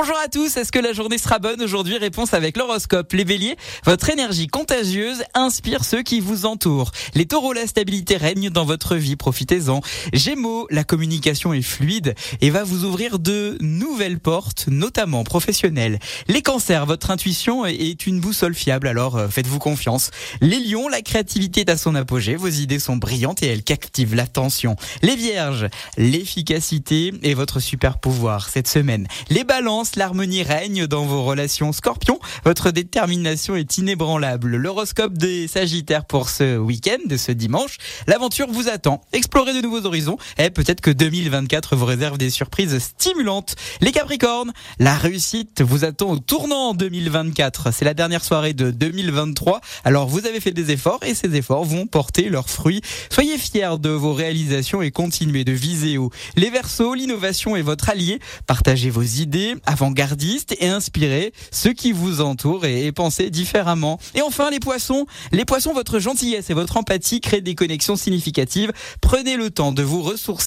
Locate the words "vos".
22.36-22.46, 31.04-31.24, 53.90-54.12, 58.90-59.02